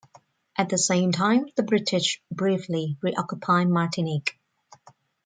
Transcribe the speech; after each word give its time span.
At 0.57 0.69
the 0.69 0.79
same 0.79 1.11
time 1.11 1.45
the 1.55 1.61
British 1.61 2.23
briefly 2.31 2.97
re-occupied 3.03 3.69
Martinique. 3.69 4.39